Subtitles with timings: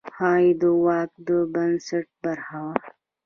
[0.17, 2.73] هغوی د واک د بنسټ برخه وه.